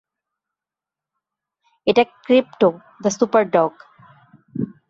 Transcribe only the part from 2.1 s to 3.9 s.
Crypto the Superdog!